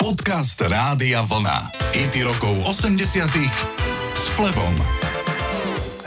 [0.00, 1.76] Podcast Rádia Vlna.
[1.92, 3.04] IT rokov 80
[4.16, 4.72] s Flebom.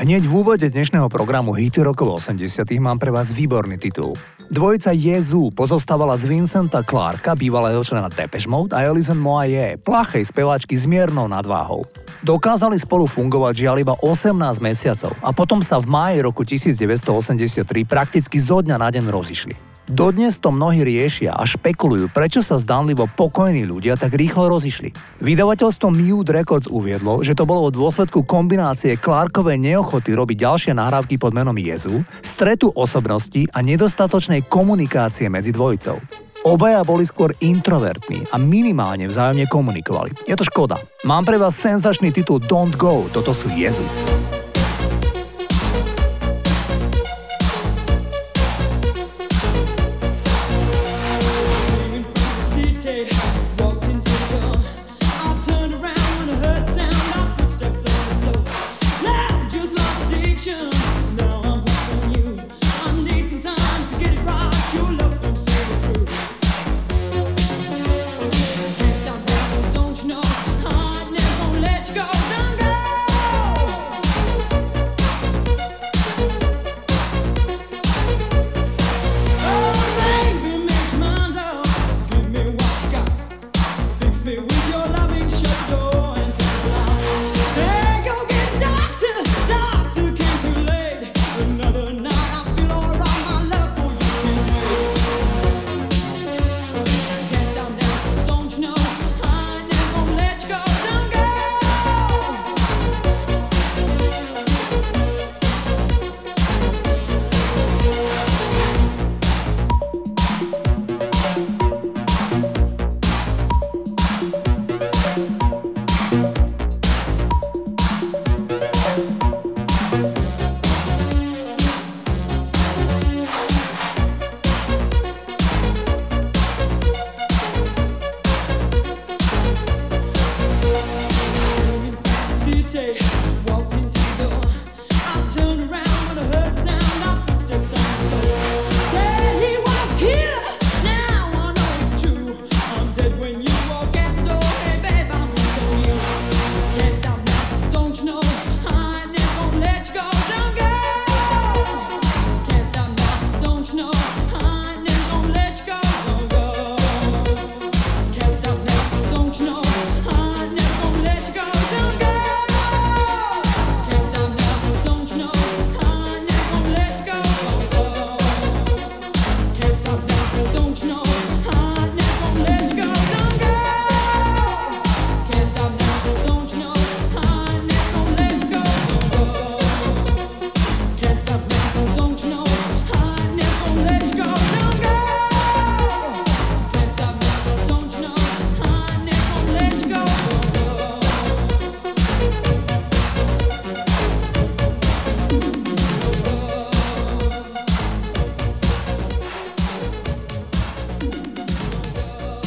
[0.02, 4.18] Hneď v úvode dnešného programu Hity rokov 80 mám pre vás výborný titul.
[4.50, 10.74] Dvojica Jezu pozostávala z Vincenta Clarka, bývalého člena Depeche Mode a Alison Moye, plachej speváčky
[10.74, 11.86] s miernou nadváhou.
[12.26, 18.42] Dokázali spolu fungovať žiaľ iba 18 mesiacov a potom sa v máji roku 1983 prakticky
[18.42, 19.73] zo dňa na deň rozišli.
[19.84, 24.96] Dodnes to mnohí riešia a špekulujú, prečo sa zdanlivo pokojní ľudia tak rýchlo rozišli.
[25.20, 31.20] Vydavateľstvo Mute Records uviedlo, že to bolo v dôsledku kombinácie Clarkovej neochoty robiť ďalšie nahrávky
[31.20, 36.00] pod menom Jezu, stretu osobností a nedostatočnej komunikácie medzi dvojicou.
[36.48, 40.12] Obaja boli skôr introvertní a minimálne vzájomne komunikovali.
[40.28, 40.80] Je to škoda.
[41.04, 43.84] Mám pre vás senzačný titul Don't Go, toto sú Jezu.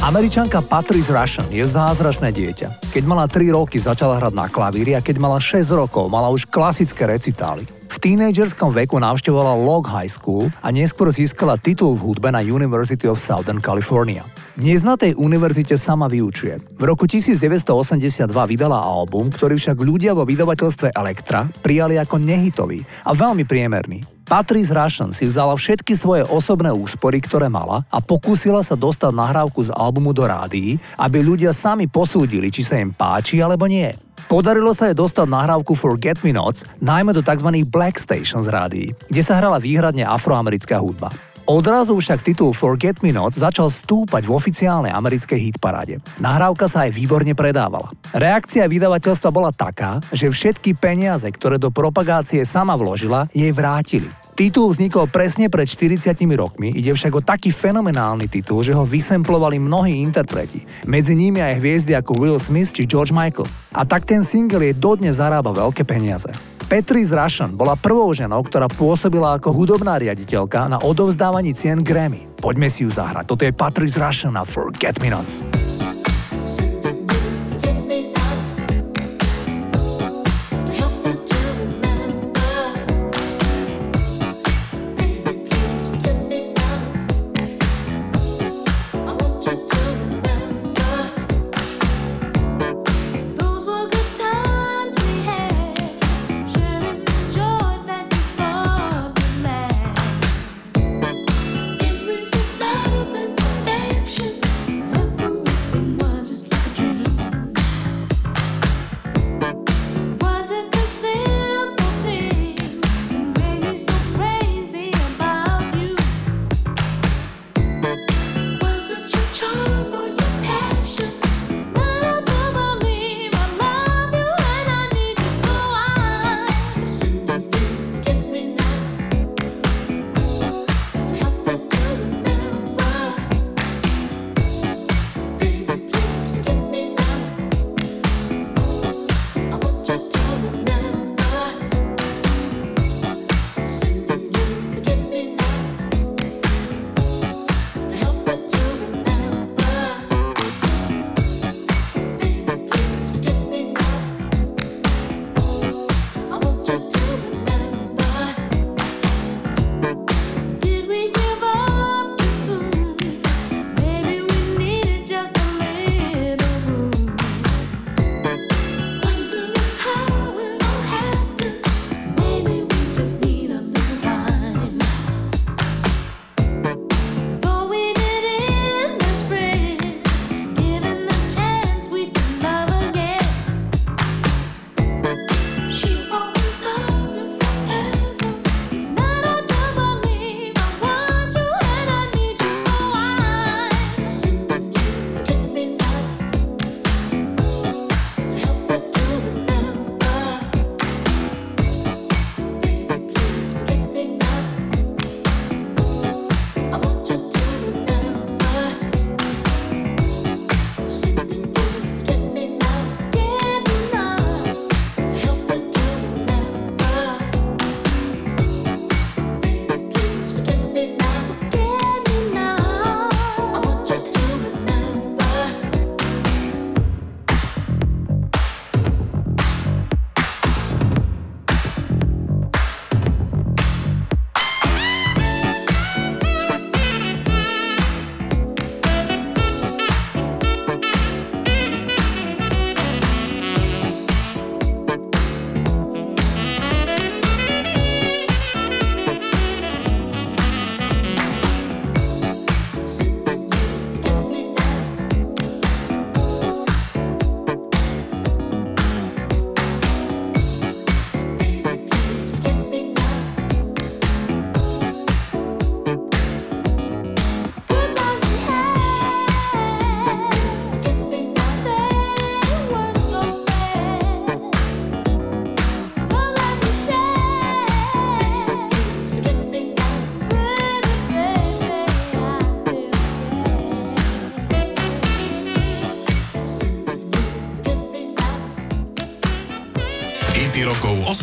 [0.07, 2.95] Američanka Patrice Russian je zázračné dieťa.
[2.95, 6.47] Keď mala 3 roky, začala hrať na klavíri a keď mala 6 rokov, mala už
[6.47, 7.67] klasické recitály.
[7.91, 13.03] V tínejdžerskom veku navštevovala Log High School a neskôr získala titul v hudbe na University
[13.03, 14.23] of Southern California.
[14.55, 16.55] Dnes na tej univerzite sama vyučuje.
[16.79, 23.11] V roku 1982 vydala album, ktorý však ľudia vo vydavateľstve Elektra prijali ako nehitový a
[23.11, 24.16] veľmi priemerný.
[24.27, 29.63] Patrice Russian si vzala všetky svoje osobné úspory, ktoré mala a pokúsila sa dostať nahrávku
[29.63, 33.87] z albumu do rádií, aby ľudia sami posúdili, či sa im páči alebo nie.
[34.27, 37.47] Podarilo sa jej dostať nahrávku Forget Me Nots, najmä do tzv.
[37.71, 41.07] Black Stations rádií, kde sa hrala výhradne afroamerická hudba.
[41.47, 46.03] Odrazu však titul Forget Me Not začal stúpať v oficiálnej americkej hitparáde.
[46.19, 47.87] Nahrávka sa aj výborne predávala.
[48.11, 54.11] Reakcia vydavateľstva bola taká, že všetky peniaze, ktoré do propagácie sama vložila, jej vrátili.
[54.35, 59.55] Titul vznikol presne pred 40 rokmi, ide však o taký fenomenálny titul, že ho vysemplovali
[59.55, 63.47] mnohí interpreti, medzi nimi aj hviezdy ako Will Smith či George Michael.
[63.71, 66.27] A tak ten single je dodnes zarába veľké peniaze.
[66.67, 72.27] Patrice Russian bola prvou ženou, ktorá pôsobila ako hudobná riaditeľka na odovzdávaní cien Grammy.
[72.43, 73.23] Poďme si ju zahrať.
[73.23, 75.47] Toto je Patrice Russian na Forget Me Nots.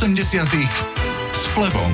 [0.04, 0.20] 80
[1.32, 1.92] s Flebom.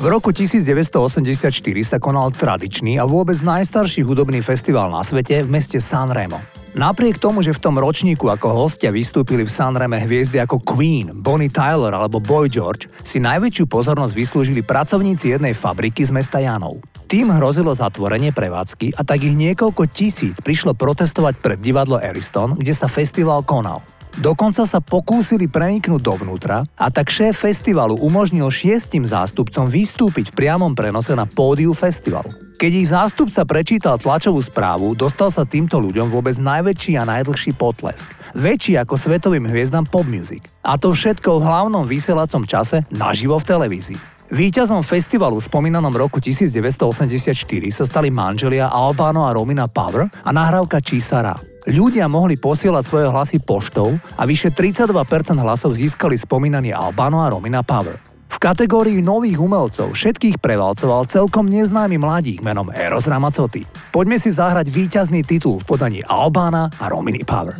[0.00, 1.52] V roku 1984
[1.84, 6.40] sa konal tradičný a vôbec najstarší hudobný festival na svete v meste San Remo.
[6.72, 11.52] Napriek tomu, že v tom ročníku ako hostia vystúpili v Sanreme hviezdy ako Queen, Bonnie
[11.52, 16.80] Tyler alebo Boy George, si najväčšiu pozornosť vyslúžili pracovníci jednej fabriky z mesta Janov.
[17.12, 22.72] Tým hrozilo zatvorenie prevádzky a tak ich niekoľko tisíc prišlo protestovať pred divadlo Ariston, kde
[22.72, 23.84] sa festival konal.
[24.16, 30.72] Dokonca sa pokúsili preniknúť dovnútra a tak šéf festivalu umožnil šiestim zástupcom vystúpiť v priamom
[30.72, 32.32] prenose na pódiu festivalu.
[32.56, 38.08] Keď ich zástupca prečítal tlačovú správu, dostal sa týmto ľuďom vôbec najväčší a najdlhší potlesk.
[38.32, 40.48] Väčší ako svetovým hviezdam pop music.
[40.64, 44.15] A to všetko v hlavnom vysielacom čase naživo v televízii.
[44.26, 50.82] Výťazom festivalu v spomínanom roku 1984 sa stali manželia Albano a Romina Power a nahrávka
[50.82, 51.30] Čísara.
[51.70, 54.90] Ľudia mohli posielať svoje hlasy poštou a vyše 32%
[55.38, 58.02] hlasov získali spomínaní Albano a Romina Power.
[58.26, 63.62] V kategórii nových umelcov všetkých prevalcoval celkom neznámy mladík menom Eros Ramazzotti.
[63.94, 67.54] Poďme si zahrať víťazný titul v podaní Albána a Romini Power.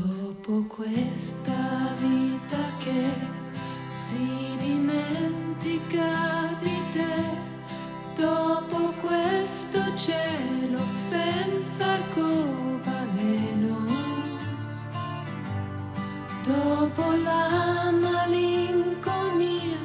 [16.46, 19.78] Dopo la malinconia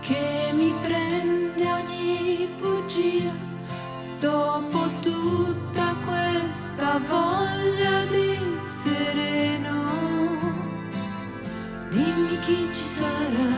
[0.00, 3.30] che mi prende ogni bugia
[4.18, 8.38] dopo tutta questa voglia di
[8.82, 9.84] sereno.
[11.90, 13.50] Dimmi chi ci sarà.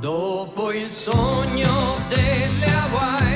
[0.00, 3.29] Dopo il sogno delle Hawaii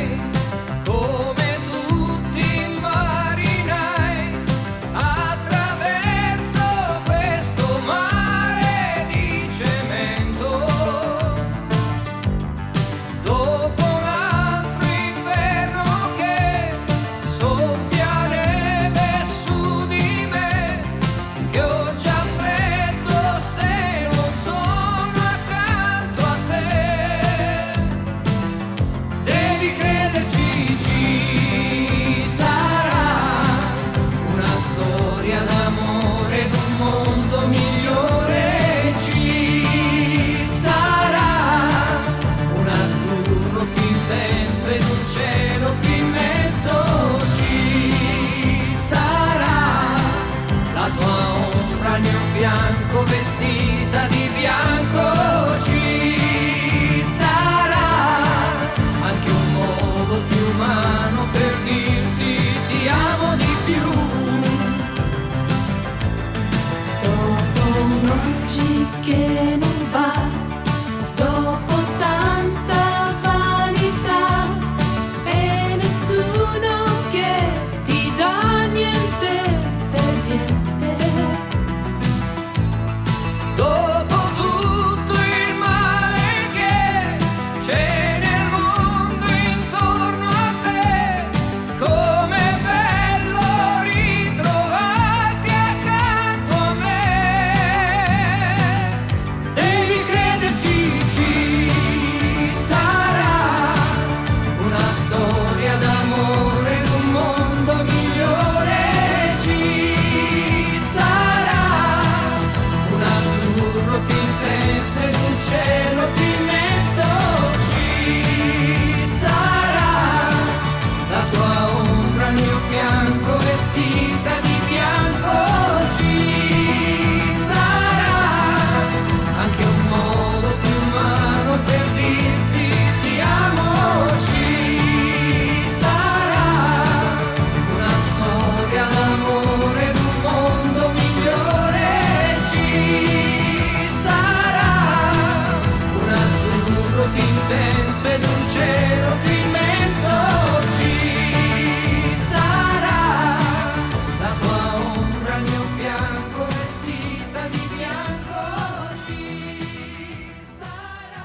[69.02, 70.24] que não vai.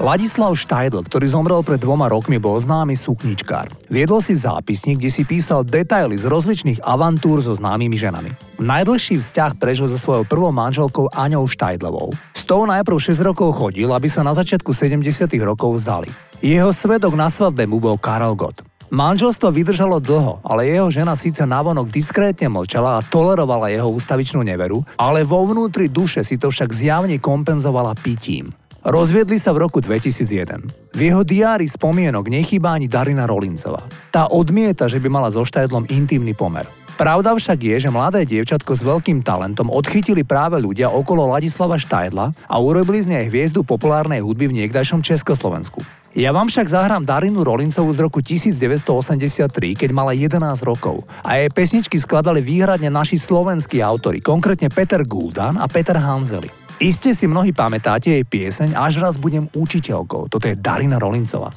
[0.09, 3.69] Ladislav Štajdl, ktorý zomrel pred dvoma rokmi, bol známy sukničkár.
[3.93, 8.33] Viedol si zápisník, kde si písal detaily z rozličných avantúr so známymi ženami.
[8.57, 12.09] Najdlhší vzťah prežil so svojou prvou manželkou Aňou Štajdlovou.
[12.33, 16.09] S tou najprv 6 rokov chodil, aby sa na začiatku 70 rokov vzali.
[16.41, 18.65] Jeho svedok na svadbe mu bol Karel Gott.
[18.89, 24.81] Manželstvo vydržalo dlho, ale jeho žena síce navonok diskrétne mlčala a tolerovala jeho ústavičnú neveru,
[24.97, 28.49] ale vo vnútri duše si to však zjavne kompenzovala pitím.
[28.79, 30.95] Rozviedli sa v roku 2001.
[30.95, 33.83] V jeho diári spomienok nechýba ani Darina Rolincová.
[34.07, 36.63] Tá odmieta, že by mala so Štajdlom intimný pomer.
[36.95, 42.31] Pravda však je, že mladé dievčatko s veľkým talentom odchytili práve ľudia okolo Ladislava Štajdla
[42.48, 45.83] a urobili z nej hviezdu populárnej hudby v niekdajšom Československu.
[46.15, 51.51] Ja vám však zahrám Darinu Rolincovú z roku 1983, keď mala 11 rokov a jej
[51.51, 56.68] pesničky skladali výhradne naši slovenskí autory, konkrétne Peter Guldan a Peter Hanzeli.
[56.79, 60.31] Iste si mnohí pamätáte jej pieseň Až raz budem učiteľkou.
[60.31, 61.51] Toto je Darina Rolincová.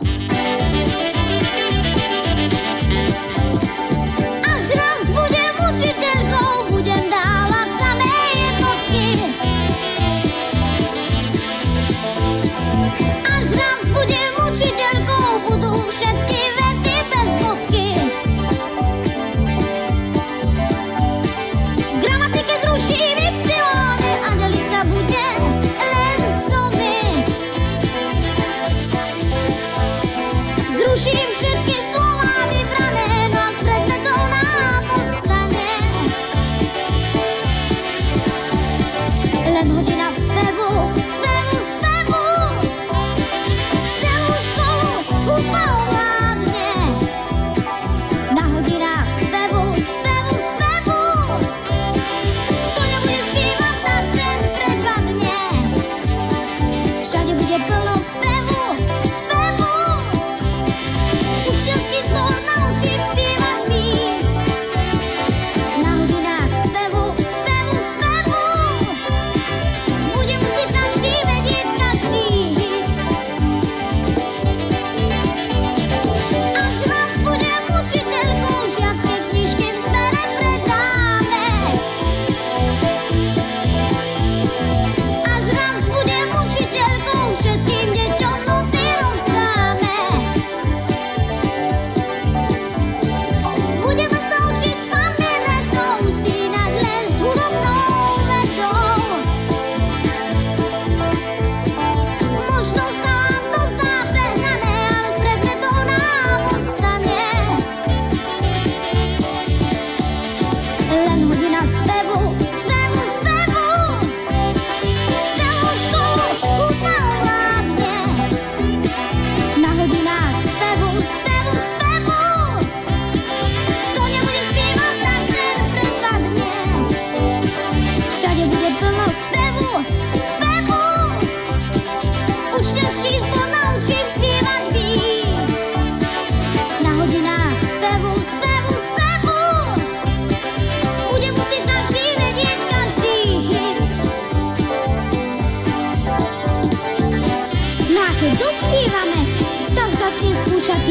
[39.63, 40.71] Len hodina spevu,
[41.13, 41.32] spevu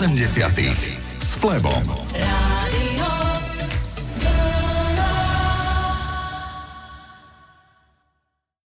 [0.00, 2.09] 80 s Flebom.